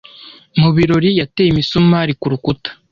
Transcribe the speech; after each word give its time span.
Mubirori 0.59 1.09
yateye 1.19 1.49
imisumari 1.51 2.11
kurukuta 2.21 2.69